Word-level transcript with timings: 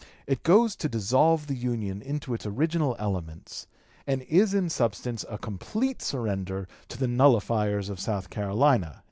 It 0.25 0.41
goes 0.41 0.75
to 0.77 0.89
dissolve 0.89 1.45
the 1.45 1.53
Union 1.53 2.01
into 2.01 2.33
its 2.33 2.47
original 2.47 2.95
elements, 2.97 3.67
and 4.07 4.23
is 4.23 4.51
in 4.51 4.67
substance 4.67 5.23
a 5.29 5.37
complete 5.37 6.01
surrender 6.01 6.67
to 6.87 6.97
the 6.97 7.07
nullifiers 7.07 7.87
of 7.87 7.99
South 7.99 8.31
Carolina." 8.31 8.97